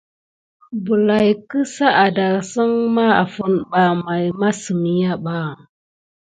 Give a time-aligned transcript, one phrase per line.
[0.85, 1.29] Bəlay
[1.73, 5.49] sika adasine mà afine ɓa may kusimaya pay.